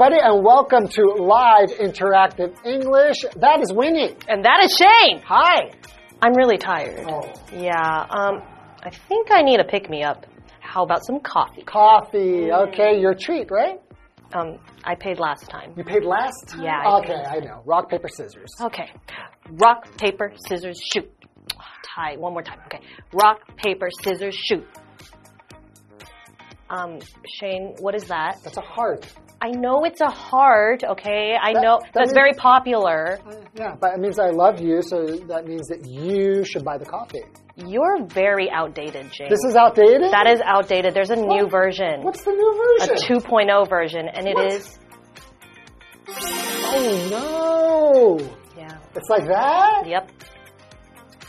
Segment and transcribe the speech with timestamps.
[0.00, 3.16] everybody, and welcome to Live Interactive English.
[3.34, 4.14] That is Winnie.
[4.28, 5.20] And that is Shane.
[5.22, 5.72] Hi.
[6.22, 7.04] I'm really tired.
[7.08, 7.28] Oh.
[7.52, 8.40] Yeah, um,
[8.80, 10.24] I think I need a pick me up.
[10.60, 11.62] How about some coffee?
[11.62, 12.52] Coffee.
[12.52, 13.80] Okay, your treat, right?
[14.34, 15.74] Um, I paid last time.
[15.76, 16.62] You paid last time?
[16.62, 17.62] Yeah, I Okay, I know.
[17.66, 18.50] Rock, paper, scissors.
[18.60, 18.92] Okay.
[19.50, 21.10] Rock, paper, scissors, shoot.
[21.96, 22.14] Tie.
[22.18, 22.60] One more time.
[22.66, 22.82] Okay.
[23.12, 24.64] Rock, paper, scissors, shoot.
[26.70, 28.38] Um, Shane, what is that?
[28.44, 29.04] That's a heart.
[29.40, 31.36] I know it's a heart, okay?
[31.40, 33.18] I That- know that that's very popular.
[33.26, 36.78] Uh, Yeah, but it means I love you, so that means that you should buy
[36.78, 37.22] the coffee.
[37.56, 39.28] You're very outdated, Shane.
[39.28, 40.12] This is outdated?
[40.12, 40.94] that is outdated.
[40.94, 42.02] There's a new version.
[42.02, 42.94] What's the new version?
[42.94, 43.20] a version?
[43.20, 44.52] 2.0 version, and it What?
[44.52, 44.78] is.
[46.10, 48.18] Oh, no.
[48.56, 48.78] Yeah.
[48.94, 49.82] It's like that?
[49.86, 50.10] Yep.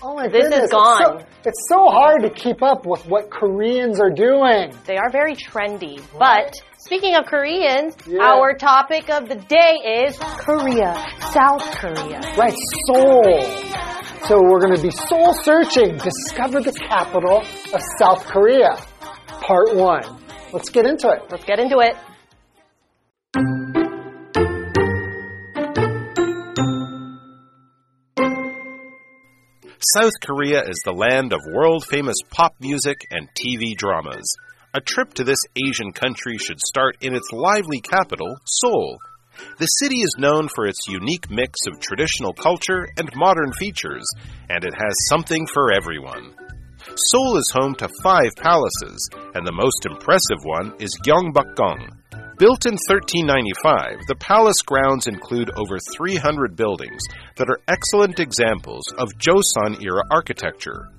[0.01, 0.63] Oh, my This is goodness.
[0.65, 1.19] It's gone.
[1.19, 4.71] so, it's so hard to keep up with what Koreans are doing.
[4.85, 5.99] They are very trendy.
[6.17, 6.19] Right.
[6.19, 8.21] But speaking of Koreans, Yeah.
[8.21, 10.95] our topic of the day is Korea,
[11.31, 12.19] South Korea.
[12.37, 12.55] Right,
[12.87, 13.41] Seoul.
[14.27, 15.97] So we're going to be soul searching.
[15.97, 17.37] Discover the capital
[17.73, 18.75] of South Korea.
[19.41, 20.03] Part one.
[20.53, 21.21] Let's get into it.
[21.31, 21.95] Let's get into it.
[29.95, 34.35] South Korea is the land of world famous pop music and TV dramas.
[34.71, 38.99] A trip to this Asian country should start in its lively capital, Seoul.
[39.57, 44.05] The city is known for its unique mix of traditional culture and modern features,
[44.47, 46.35] and it has something for everyone.
[47.09, 51.89] Seoul is home to five palaces, and the most impressive one is Gyeongbokgung.
[52.37, 57.01] Built in 1395, the palace grounds include over 300 buildings
[57.37, 60.89] that are excellent examples of Joseon era architecture.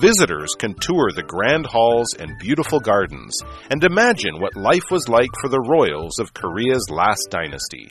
[0.00, 3.36] Visitors can tour the grand halls and beautiful gardens
[3.68, 7.90] and imagine what life was like for the royals of Korea's last dynasty.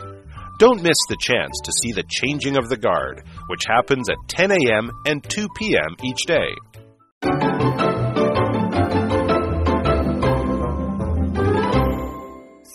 [0.58, 4.52] Don't miss the chance to see the changing of the guard, which happens at 10
[4.52, 4.90] a.m.
[5.06, 5.96] and 2 p.m.
[6.04, 6.50] each day.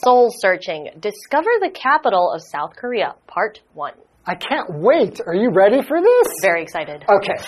[0.05, 0.91] Soul searching.
[1.01, 3.95] Discover the capital of South Korea, part one.
[4.25, 5.21] I can't wait.
[5.27, 6.29] Are you ready for this?
[6.43, 7.05] Very excited.
[7.09, 7.45] Okay.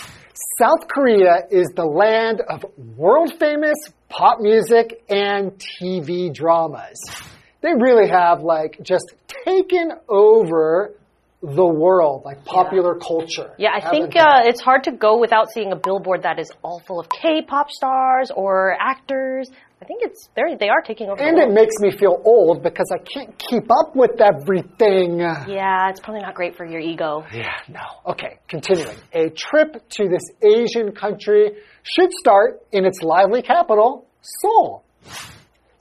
[0.56, 2.64] South Korea is the land of
[2.96, 3.74] world famous
[4.08, 5.50] pop music and
[5.80, 7.00] TV dramas.
[7.60, 10.94] They really have like just taken over
[11.40, 13.52] the world, like popular culture.
[13.58, 16.80] Yeah, I think uh, it's hard to go without seeing a billboard that is all
[16.80, 19.48] full of K-pop stars or actors.
[19.80, 21.22] I think it's very they are taking over.
[21.22, 25.20] and it makes me feel old because I can't keep up with everything.
[25.20, 27.24] Yeah, it's probably not great for your ego.
[27.32, 28.10] Yeah, no.
[28.12, 28.96] Okay, continuing.
[29.12, 31.52] A trip to this Asian country
[31.84, 34.82] should start in its lively capital, Seoul.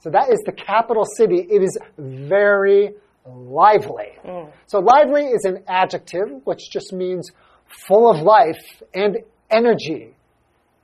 [0.00, 1.44] So that is the capital city.
[1.50, 2.94] It is very
[3.34, 4.18] lively.
[4.66, 7.30] So lively is an adjective which just means
[7.86, 9.18] full of life and
[9.50, 10.14] energy,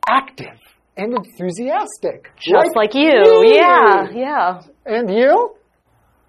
[0.08, 0.58] active
[0.96, 2.30] and enthusiastic.
[2.38, 3.10] Just like you.
[3.42, 3.56] me.
[3.56, 4.60] Yeah, yeah.
[4.86, 5.54] And you?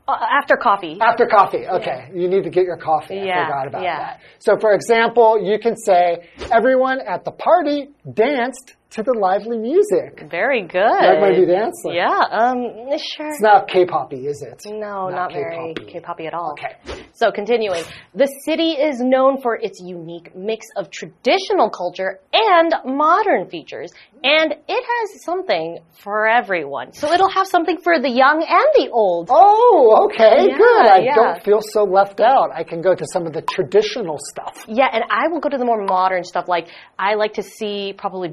[0.08, 0.98] Uh, after coffee.
[1.02, 1.68] After coffee.
[1.68, 2.09] Okay.
[2.14, 3.20] You need to get your coffee.
[3.22, 3.98] I Yeah, forgot about yeah.
[3.98, 4.20] that.
[4.38, 10.23] So, for example, you can say, everyone at the party danced to the lively music.
[10.31, 10.79] Very good.
[10.79, 11.94] That might be dancing.
[11.94, 12.63] Yeah, um,
[12.97, 13.28] sure.
[13.28, 14.61] It's not K-poppy, is it?
[14.66, 16.28] No, not, very K-poppy.
[16.28, 16.56] At all.
[16.57, 17.01] Okay.
[17.11, 17.83] So continuing,
[18.13, 23.91] the city is known for its unique mix of traditional culture and modern features,
[24.23, 26.94] and it has something for everyone.
[26.94, 29.27] So it'll have something for the young and the old.
[29.30, 30.88] Oh, okay, Yeah, good.
[30.88, 31.15] I yeah.
[31.15, 32.51] don't feel so left out.
[32.53, 34.63] I can go to some of the traditional stuff.
[34.68, 36.48] Yeah, and I will go to the more modern stuff.
[36.48, 38.30] Like I like to see probably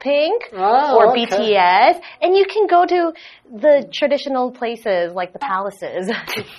[0.00, 1.26] Blackpink Oh, or okay.
[1.26, 3.12] BTS, and you can go to
[3.52, 6.10] the traditional places like the palaces.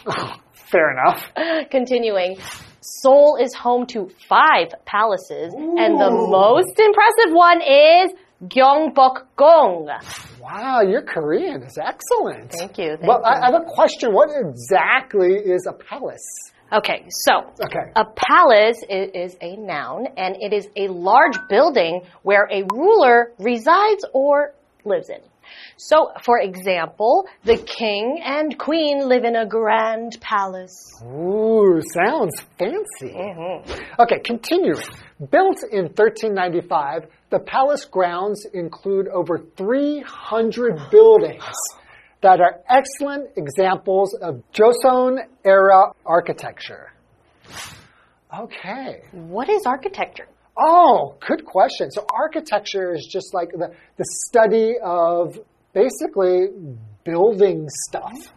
[0.54, 1.24] Fair enough.
[1.72, 2.38] Continuing,
[2.82, 8.12] Seoul is home to five palaces, and the most impressive one is
[8.46, 9.88] Gyeongbokgung.
[10.42, 12.52] Wow, your Korean is excellent.
[12.52, 12.98] Thank you.
[12.98, 13.24] Thank Well, you.
[13.26, 14.14] I I have a question.
[14.14, 16.26] What exactly is a palace?
[16.74, 17.92] Okay, so Okay.
[17.96, 23.32] a palace i- is a noun, and it is a large building where a ruler
[23.40, 24.54] resides or
[24.84, 25.20] lives in.
[25.78, 30.76] So, for example, the king and queen live in a grand palace.
[31.06, 33.14] Ooh, sounds fancy.
[33.14, 34.02] Mm-hmm.
[34.02, 34.82] Okay, continuing.
[35.30, 41.54] Built in 1395, the palace grounds include over 300 buildings
[42.24, 46.92] that are excellent examples of Joseon era architecture.
[48.36, 49.04] Okay.
[49.12, 50.28] What is architecture?
[50.58, 51.92] Oh, good question.
[51.92, 55.38] So architecture is just like the, the study of
[55.74, 56.48] basically
[57.04, 58.34] building stuff,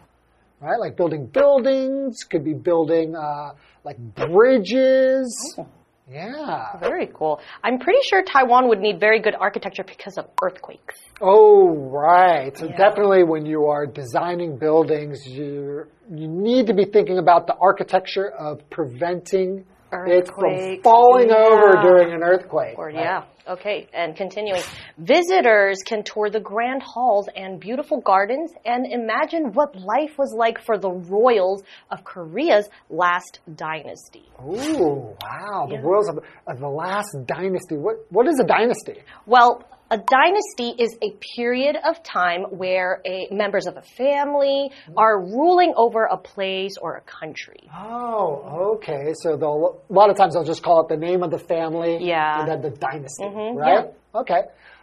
[0.59, 0.79] right?
[0.79, 3.53] Like building buildings, could be building uh,
[3.83, 5.55] like bridges.
[5.57, 5.67] Oh.
[6.09, 6.77] Yeah.
[6.79, 7.41] Very cool.
[7.63, 10.95] I'm pretty sure Taiwan would need very good architecture because of earthquakes.
[11.19, 12.57] Oh, right.
[12.57, 12.77] So Yeah.
[12.77, 18.29] definitely when you are designing buildings, you you need to be thinking about the architecture
[18.31, 22.77] of preventing it from falling over during an earthquake.
[22.77, 22.95] Or right?
[22.95, 23.23] yeah.
[23.47, 24.61] Okay, and continuing.
[24.97, 30.61] Visitors can tour the grand halls and beautiful gardens and imagine what life was like
[30.65, 34.29] for the royals of Korea's last dynasty.
[34.41, 35.67] Ooh, wow.
[35.69, 37.77] The royals of, of the last dynasty.
[37.77, 39.01] What what is a dynasty?
[39.25, 45.19] Well, a dynasty is a period of time where a, members of a family are
[45.19, 47.69] ruling over a place or a country.
[47.73, 49.13] Oh, okay.
[49.21, 52.41] So a lot of times they'll just call it the name of the family Yeah.
[52.41, 53.93] and then the dynasty, Mhm, right?
[54.13, 54.41] Okay.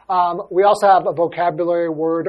[0.08, 2.28] Um, we also have a vocabulary word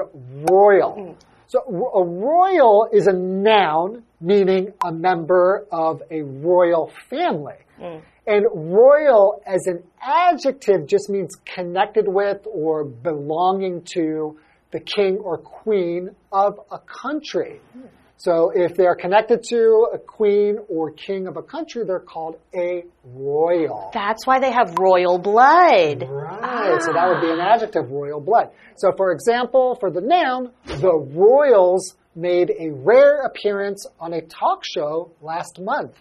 [0.49, 0.93] royal.
[0.93, 1.15] Mm.
[1.47, 7.55] So a royal is a noun meaning a member of a royal family.
[7.79, 8.01] Mm.
[8.27, 14.39] And royal as an adjective just means connected with or belonging to
[14.71, 17.61] the king or queen of a country.
[18.17, 22.85] So if they're connected to a queen or king of a country, they're called a
[23.03, 23.91] royal.
[23.93, 26.07] That's why they have royal blood.
[26.09, 26.81] Right.
[26.81, 27.53] So that would be an ah.
[27.53, 28.51] adjective, royal blood.
[28.77, 34.63] So for example, for the noun, the royals made a rare appearance on a talk
[34.63, 35.95] show last month.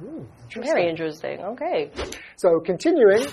[0.00, 0.62] Hmm, interesting.
[0.62, 1.40] Very interesting.
[1.40, 1.90] Okay.
[2.36, 3.26] So continuing,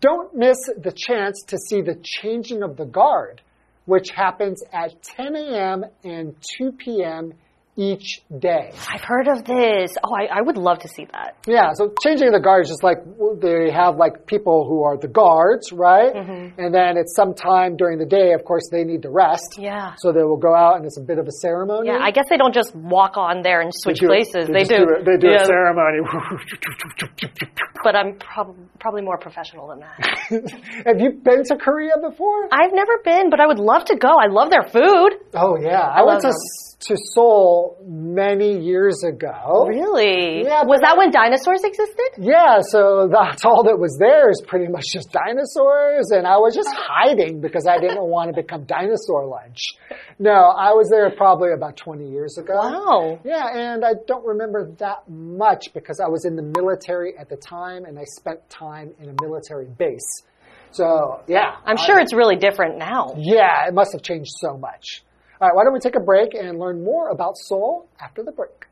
[0.00, 3.42] don't miss the chance to see the changing of the guard,
[3.84, 5.84] which happens at 10 a.m.
[6.04, 7.34] and 2 p.m.
[7.76, 8.72] each day.
[8.90, 9.94] I've heard of this.
[10.02, 11.36] Oh, I, I would love to see that.
[11.46, 12.98] Yeah, so changing the guard is just like
[13.40, 16.14] they have like people who are the guards, right?
[16.14, 16.60] Mm-hmm.
[16.60, 19.56] And then it's sometime during the day, of course, they need to rest.
[19.58, 19.94] Yeah.
[19.98, 21.88] So they will go out and it's a bit of a ceremony.
[21.88, 24.48] Yeah, I guess they don't just walk on there and switch do- places.
[24.48, 24.82] They, just do.
[24.82, 26.00] a, they do yeah, a ceremony.
[27.86, 30.82] But I'm prob probably more professional than that.
[30.86, 32.48] have you been to Korea before?
[32.50, 34.08] I've never been, but I would love to go.
[34.08, 35.10] I love their food.
[35.34, 36.34] Oh yeah, I, love went to them.
[36.80, 39.66] to Seoul many years ago.
[39.68, 40.42] Really?
[40.42, 42.18] Yeah, Was that when dinosaurs existed?
[42.18, 46.56] Yeah, so that's all that was there is pretty much just dinosaurs, and I was
[46.56, 49.78] just hiding because I didn't want to become dinosaur lunch.
[50.18, 52.54] No, I was there probably about 20 years ago.
[52.54, 53.20] Wow.
[53.22, 57.36] Yeah, and I don't remember that much because I was in the military at the
[57.36, 60.22] time and I spent time in a military base.
[60.70, 61.56] So, yeah.
[61.66, 63.14] I'm I- sure it's really different now.
[63.18, 65.02] Yeah, it must have changed so much.
[65.38, 68.32] All right, why don't we take a break and learn more about Seoul after the
[68.32, 68.66] break?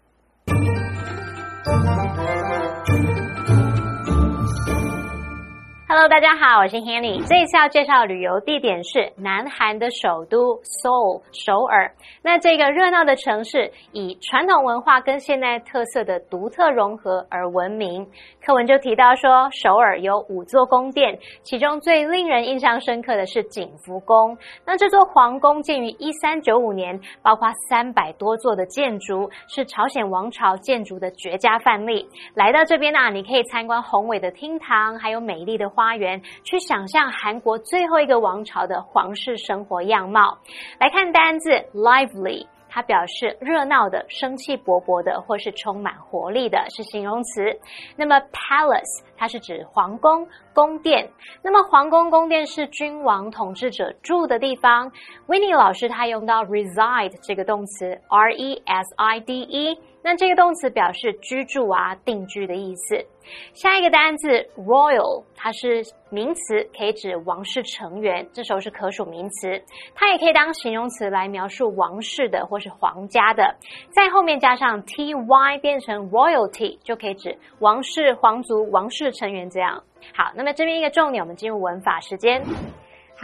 [5.86, 7.22] ，Hello，大家好，我是 Hanny。
[7.28, 11.94] 这一次要介绍的旅游地点是南韩的首都 Seoul 首尔。
[12.22, 18.06] 那这个热闹的城市以传统文化跟现代特色的独特融合而闻名。
[18.42, 24.36] 课文就提到说，首尔有五座宫殿，其中最令人印象深刻的是景福宫。
[24.66, 32.06] 那这座皇宫建于一三九五年，包括三百多座的建筑，是朝鲜王朝建筑的绝佳范例。
[32.34, 40.38] 来到这边呢、你可以参观宏伟的厅堂，还有美丽的花园，去想象韩国最后一个王朝的皇室生活样貌。
[40.80, 42.46] 来看单字 lively。
[42.74, 47.56] 它表示热闹的、生气勃勃的，或是充满活力的，是形容词。
[47.94, 51.08] 那么 palace 它是指皇宫、宫殿。
[51.40, 54.90] 那么皇宫、宫殿是君王统治者住的地方。
[55.28, 63.06] w i n n i e 老师他用到 reside 这个动词，r e s i d e，那这个动词表示居住啊、定居的意思。
[63.54, 69.62] 下一个单字 royal，它是名词，可以指王室成员，这时候是可数名词。
[69.94, 73.56] 它也可以当形容词来描述王室的或是皇家的，
[73.96, 79.82] 在后面加上 t y 变成 royalty，就可以指王室、皇族、王室成员这样。
[80.14, 82.44] 好，那么这边一个重点，我们进入文法时间。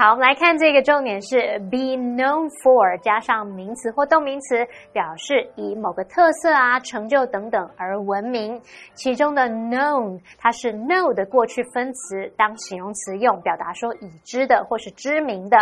[0.00, 1.36] 好，我们来看这个重点是
[1.70, 8.58] be known for 加上名词或动名词，表示以某个特色啊、成就等等而闻名。
[8.94, 15.58] 其中的 known 它是 know 的过去分词，当形容词用，表达说已知的或是知名的。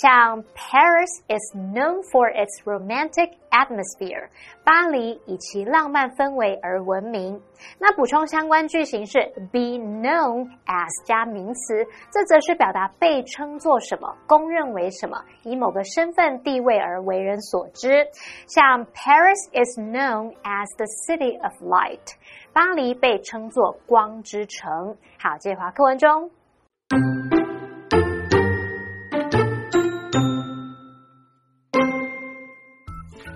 [0.00, 4.28] 像 Paris is known for its romantic atmosphere，
[4.64, 7.40] 巴黎以其浪漫氛围而闻名。
[7.78, 9.20] 那补充相关句型是
[9.52, 18.04] be known as 加名词，这则是表达被称作什么，公认为什么，以某个身份地位而为人所知。
[18.48, 22.14] 像 Paris is known as the city of light，
[22.52, 24.96] 巴黎被称作光之城。
[25.20, 26.30] 好，这话课文中。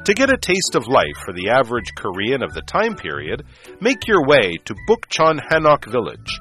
[0.09, 3.45] To get a taste of life for the average Korean of the time period,
[3.83, 6.41] make your way to Bukchon Hanok Village.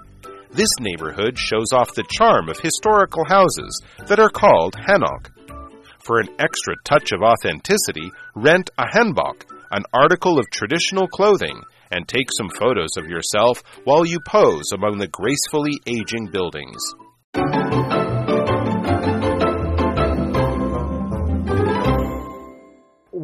[0.51, 5.31] This neighborhood shows off the charm of historical houses that are called hanok.
[5.99, 12.07] For an extra touch of authenticity, rent a hanbok, an article of traditional clothing, and
[12.07, 16.79] take some photos of yourself while you pose among the gracefully aging buildings.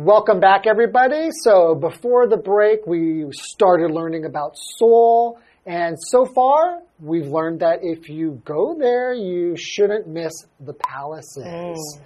[0.04, 1.30] Welcome back, everybody.
[1.46, 5.40] So, before the break, we started learning about Seoul.
[5.66, 11.46] And so far, we've learned that if you go there, you shouldn't miss the palaces.
[11.46, 12.02] Mm.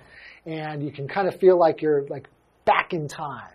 [0.45, 2.27] And you can kind of feel like you're like
[2.65, 3.49] back in time.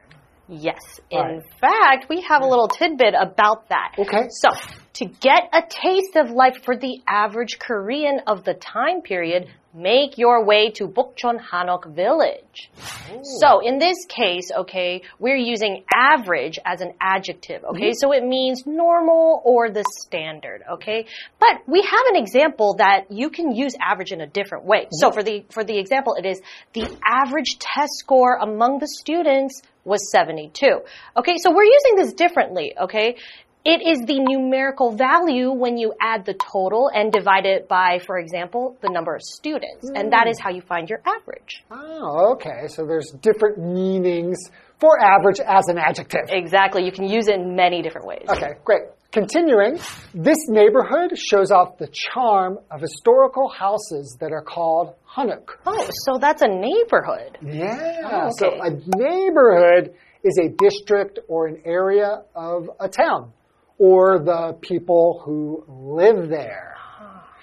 [0.48, 1.00] Yes.
[1.10, 1.42] In Right.
[1.60, 3.94] fact, we have a little tidbit about that.
[3.98, 4.28] Okay.
[4.28, 4.50] So,
[4.94, 10.18] to get a taste of life for the average Korean of the time period, make
[10.18, 12.70] your way to Bukchon Hanok village.
[13.10, 13.20] Oh.
[13.40, 17.90] So, in this case, okay, we're using average as an adjective, okay?
[17.90, 17.98] Mm-hmm.
[17.98, 21.06] So it means normal or the standard, okay?
[21.38, 24.88] But we have an example that you can use average in a different way.
[24.90, 25.14] So mm-hmm.
[25.14, 26.42] for the for the example, it is
[26.74, 30.80] the average test score among the students was 72.
[31.16, 33.16] Okay, so we're using this differently, okay?
[33.64, 38.18] It is the numerical value when you add the total and divide it by, for
[38.18, 39.88] example, the number of students.
[39.88, 40.42] And that is hmm.
[40.42, 41.62] how you find your average.
[41.70, 42.66] Oh, okay.
[42.66, 44.38] So, there's different meanings
[44.80, 46.28] for average as an adjective.
[46.28, 46.84] Exactly.
[46.84, 48.26] You can use it in many different ways.
[48.28, 48.82] Okay, great.
[49.12, 49.78] Continuing,
[50.14, 55.50] this neighborhood shows off the charm of historical houses that are called Hanok.
[55.66, 57.36] Oh, so that's a neighborhood.
[57.42, 58.00] Yeah.
[58.10, 63.32] Oh, So a neighborhood is a district or an area of a town
[63.76, 66.74] or the people who live there.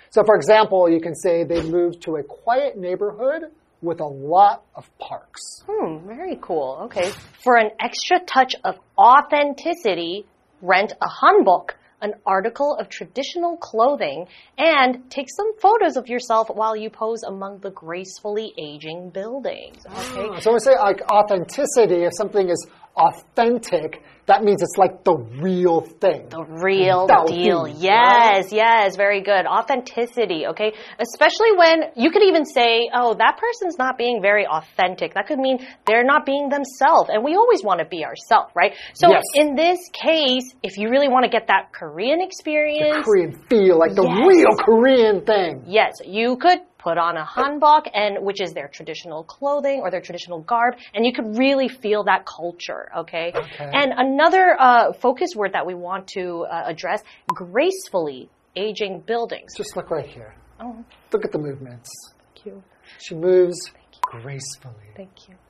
[0.09, 3.43] So, for example, you can say they moved to a quiet neighborhood
[3.83, 5.61] with a lot of parks.
[5.69, 6.79] Hmm, very cool.
[6.85, 7.11] Okay.
[7.43, 10.25] For an extra touch of authenticity,
[10.61, 14.25] rent a hanbok, an article of traditional clothing,
[14.57, 19.83] and take some photos of yourself while you pose among the gracefully aging buildings.
[19.89, 20.39] Ah, okay.
[20.41, 22.67] So, we say like authenticity, if something is
[22.99, 26.29] authentic, that means it's like the real thing.
[26.29, 27.65] The real Dao deal.
[27.65, 29.47] Di, Yes, yes, very good.
[29.47, 30.73] Authenticity, okay?
[30.99, 35.15] Especially when you could even say, oh, that person's not being very authentic.
[35.15, 37.09] That could mean they're not being themselves.
[37.09, 38.73] And we always want to be ourselves, right?
[38.93, 39.23] So Yes.
[39.33, 43.95] in this case, if you really want to get that Korean experience, Korean feel, like
[43.95, 44.27] the Yes.
[44.27, 45.63] real Korean thing.
[45.65, 50.01] yes, you could put on a hanbok and which is their traditional clothing or their
[50.01, 53.69] traditional garb and you could really feel that culture okay, Okay.
[53.73, 59.51] and another uh, focus word that we want to uh, address gracefully aging buildings.
[59.57, 60.33] Just look right here.
[60.59, 60.83] oh.
[61.13, 61.89] Look at the movements.
[62.33, 62.63] thank you.
[62.99, 63.57] She moves
[64.01, 64.89] gracefully.
[64.95, 65.35] thank you.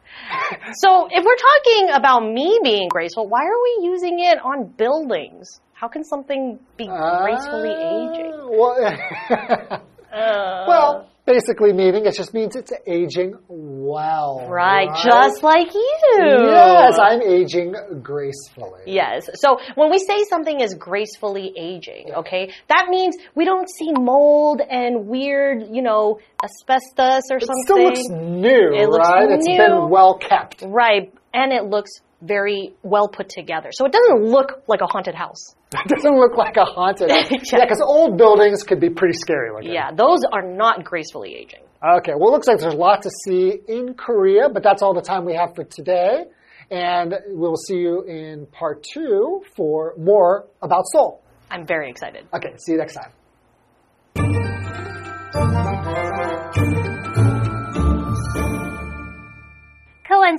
[0.83, 5.61] So if we're talking about me being graceful why are we using it on buildings?
[5.73, 8.33] How can something be gracefully aging?
[8.33, 14.47] Ah, Well, Uh, well, basically meaning it just means it's aging well.
[14.49, 18.81] right just like you Yes, I'm aging gracefully.
[18.87, 19.29] Yes.
[19.35, 24.61] So when we say something is gracefully aging, okay, that means we don't see mold
[24.61, 27.59] and weird, you know, asbestos or It something.
[27.59, 29.29] It still looks new, It looks right?
[29.29, 30.63] It's been well kept.
[30.65, 31.13] right.
[31.33, 33.69] And it looks very well put together.
[33.71, 35.55] So it doesn't look like a haunted house.
[35.73, 37.11] It doesn't look like a haunted.
[37.11, 37.29] house.
[37.53, 39.71] yeah, because old buildings could be pretty scary looking.
[39.71, 41.61] Yeah, those are not gracefully aging.
[41.99, 44.93] Okay, well, it looks like there's a lot to see in Korea, but that's all
[44.93, 46.23] the time we have for today.
[46.71, 51.21] And we'll see you in part two for more about Seoul.
[51.51, 52.25] I'm very excited.
[52.33, 53.11] Okay, see you next time.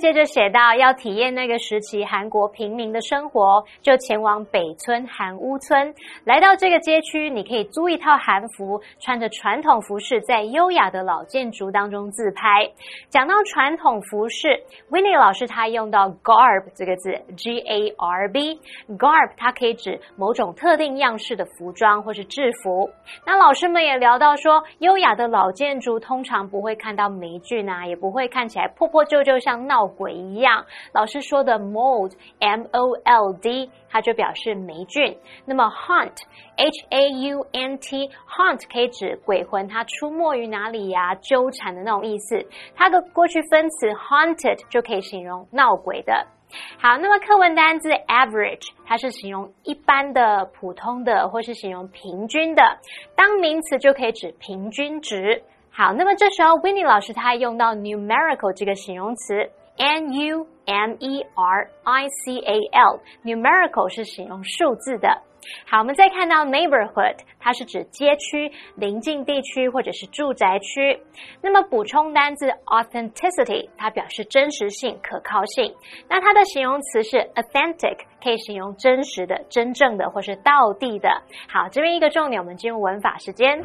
[0.01, 5.93] 接着写到，要体验那个时期韩国平民的生活，就前往北村韩屋村。
[6.25, 12.67] 来到这个街区，你可以租一套韩服，穿着传统服饰，在优雅的老建筑当中自拍。
[13.09, 22.89] 讲到传统服饰 w i n n i e 老师他用到 garb 这个字，G A R B，garb 它可以指某种特定样式的服装或是制服。
[23.23, 30.65] 那老师们也聊到说，优雅的老建筑通常不会看到霉菌啊，也不会看起来破破旧旧像闹鬼一样。
[30.93, 35.17] 老师说的 mold，m o l d，它就表示霉菌。
[35.45, 41.13] 那么 haunt，h a u n t，haunt 可以指鬼魂，它出没于哪里呀？
[41.15, 42.45] 纠缠的那种意思。
[42.75, 46.27] 它的过去分词 haunted 就可以形容闹鬼的。
[46.77, 52.61] 好，那么课文单字 average，它是形容一般的、普通的，或是形容平均的。
[53.15, 55.41] 当名词就可以指平均值。
[55.73, 59.49] 好，那么这时候 Winnie 老师他还用到 numerical 这个形容词
[59.81, 65.23] ，n u m e r i c a l，numerical 是形容数字的。
[65.65, 71.01] 好，我们再看到 neighborhood，它是指街区、邻近地区或者是住宅区。
[71.41, 75.73] 那么补充单字 authenticity，它表示真实性、可靠性。
[76.07, 81.09] 那它的形容词是 authentic，可以形容真实的、真正的或是道地的。
[81.49, 83.63] 好，这边一个重点，我们进入文法时间。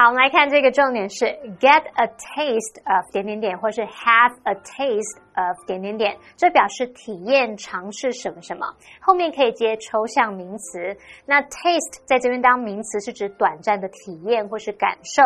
[0.00, 1.24] 好，我们来看这个重点是
[1.58, 8.64] get a taste of 点点点，或是 have a taste of 点点点，这表示体验、尝试什么什么。
[9.00, 10.96] 后面可以接抽象名词。
[11.26, 15.20] 那 taste 在这边当名词是指短暂的体验或是感受。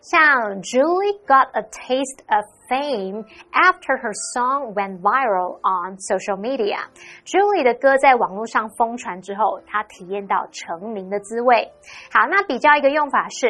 [0.00, 6.79] 像 Julie got a taste of fame after her song went viral on social media.
[7.25, 11.71] Julie 的歌在网络上疯传之后，她体验到成名的滋味。
[12.11, 13.47] 好，那比较一个用法是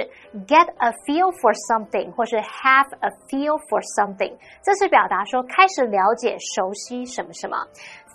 [0.48, 4.34] get a feel for something，或是 have a feel for something，
[4.64, 7.58] 这是表达说开始了解、熟悉什么什么。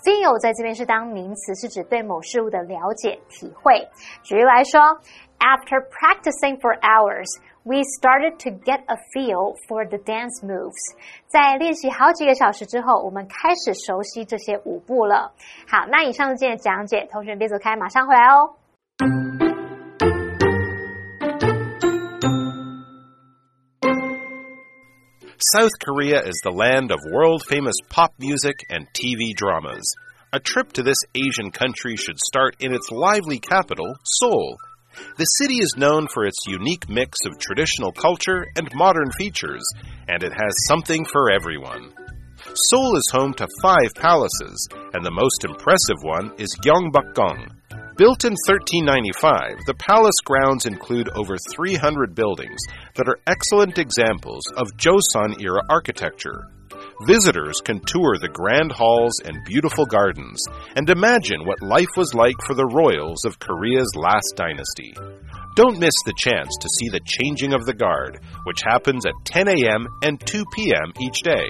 [0.04, 3.88] feel 在这边是当名词，是指对某事物的了解、体会。
[4.22, 4.80] 举例来说，
[5.38, 7.26] After practicing for hours。
[7.64, 10.78] We started to get a feel for the dance moves。
[11.26, 15.32] 在练习好几个小时之后，我们开始熟悉这些舞步了。
[15.68, 18.54] 好，那以上是今天的讲解，同学别走开，马上回来哦。
[25.52, 29.84] South Korea is the land of world famous pop music and TV dramas.
[30.32, 34.56] A trip to this Asian country should start in its lively capital, Seoul.
[35.17, 39.63] The city is known for its unique mix of traditional culture and modern features,
[40.07, 41.93] and it has something for everyone.
[42.69, 47.47] Seoul is home to five palaces, and the most impressive one is Gyeongbokgung.
[47.97, 52.59] Built in 1395, the palace grounds include over 300 buildings
[52.95, 56.47] that are excellent examples of Joseon era architecture.
[57.07, 60.39] Visitors can tour the grand halls and beautiful gardens
[60.75, 64.93] and imagine what life was like for the royals of Korea's last dynasty.
[65.55, 69.47] Don't miss the chance to see the changing of the guard, which happens at 10
[69.47, 69.87] a.m.
[70.03, 70.93] and 2 p.m.
[71.01, 71.49] each day.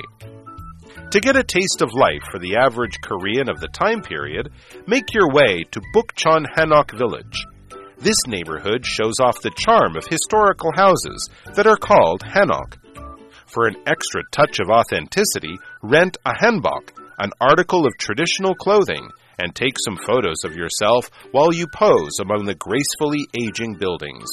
[1.12, 4.50] To get a taste of life for the average Korean of the time period,
[4.88, 7.46] make your way to Bukchon Hanok Village.
[8.00, 12.81] This neighborhood shows off the charm of historical houses that are called Hanok
[13.54, 19.10] for an extra touch of authenticity, rent a hanbok, an article of traditional clothing,
[19.40, 24.30] and take some photos of yourself while you pose among the gracefully aging buildings.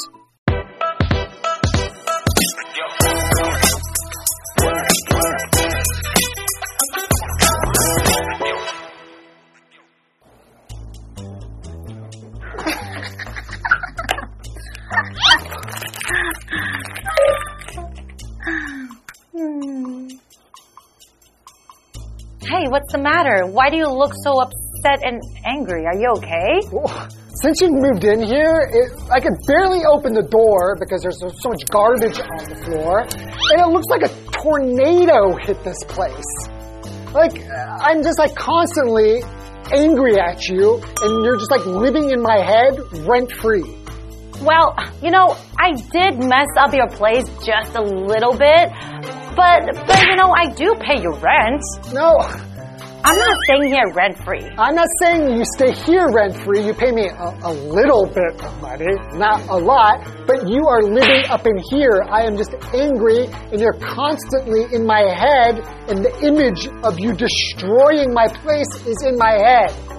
[22.70, 23.46] What's the matter?
[23.46, 25.86] Why do you look so upset and angry?
[25.86, 26.60] Are you okay?
[27.42, 31.48] since you moved in here, it, I could barely open the door because there's so
[31.48, 33.00] much garbage on the floor.
[33.02, 36.30] And it looks like a tornado hit this place.
[37.14, 39.22] Like, I'm just like constantly
[39.72, 43.64] angry at you, and you're just like living in my head rent free.
[44.42, 48.70] Well, you know, I did mess up your place just a little bit,
[49.34, 51.62] but but you know, I do pay your rent.
[51.92, 52.18] No,
[53.04, 54.44] I'm not staying here rent free.
[54.58, 56.66] I'm not saying you stay here rent free.
[56.66, 60.82] You pay me a, a, little bit of money, not a lot, but you are
[60.82, 62.02] living up in here.
[62.10, 67.14] I am just angry and you're constantly in my head and the image of you
[67.14, 69.97] destroying my place is in my head.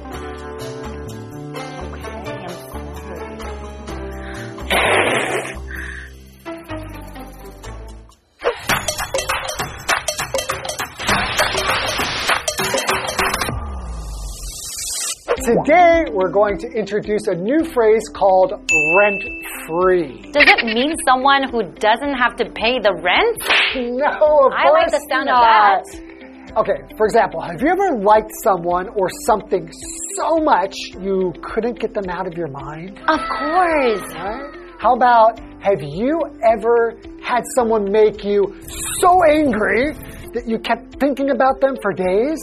[15.50, 18.52] Today, we're going to introduce a new phrase called
[19.00, 19.24] rent
[19.66, 20.22] free.
[20.32, 23.42] Does it mean someone who doesn't have to pay the rent?
[24.00, 25.82] No, of I like the sound not.
[25.82, 26.58] of that.
[26.58, 29.72] Okay, for example, have you ever liked someone or something
[30.18, 33.00] so much you couldn't get them out of your mind?
[33.08, 34.14] Of course.
[34.14, 34.56] Right?
[34.80, 38.56] How about have you ever had someone make you
[39.02, 39.94] so angry
[40.34, 42.40] that you kept thinking about them for days?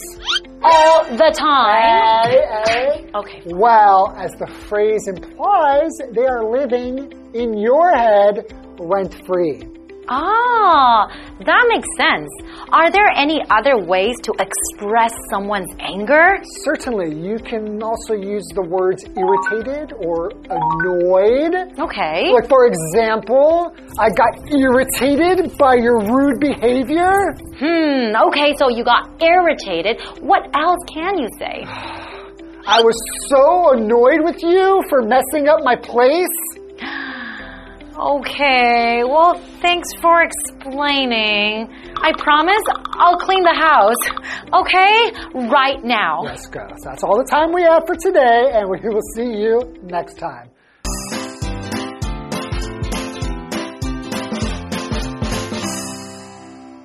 [0.63, 3.11] All the time.
[3.15, 3.43] Okay.
[3.47, 9.63] Well, as the phrase implies, they are living in your head rent free.
[10.09, 11.09] Ah,
[11.45, 12.31] that makes sense.
[12.73, 16.39] Are there any other ways to express someone's anger?
[16.63, 21.75] Certainly, you can also use the words irritated or annoyed.
[21.79, 22.31] Okay.
[22.33, 27.35] Like, for example, I got irritated by your rude behavior.
[27.59, 30.01] Hmm, okay, so you got irritated.
[30.21, 31.65] What else can you say?
[32.69, 32.99] I was
[33.31, 36.27] so annoyed with you for messing up my place.
[37.99, 41.73] Okay, well, thanks for explaining.
[41.97, 42.61] I promise
[42.93, 43.97] I'll clean the house.
[44.53, 45.49] Okay?
[45.49, 46.21] Right now.
[46.25, 46.81] Yes, girls.
[46.85, 50.51] That's all the time we have for today, and we will see you next time.